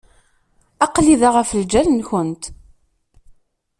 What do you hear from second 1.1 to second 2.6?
da ɣef lǧal-nkent.